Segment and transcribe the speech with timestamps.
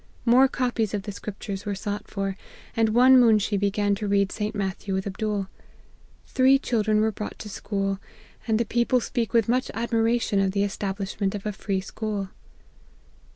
[0.25, 2.35] More copies of the scriptures were sought for;
[2.75, 4.55] and one moonshee began to read St.
[4.55, 5.47] Matthew with Abdool.
[6.25, 7.99] Three children were brought to school,
[8.47, 12.29] and the people speak with much admiration of the establishment of a free school.